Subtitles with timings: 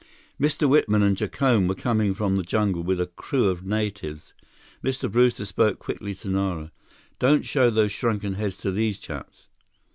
[0.39, 0.67] Mr.
[0.67, 4.33] Whitman and Jacome were coming from the jungle with a crew of natives.
[4.83, 5.11] Mr.
[5.11, 6.71] Brewster spoke quickly to Nara.
[7.19, 9.45] "Don't show those shrunken heads to these chaps!"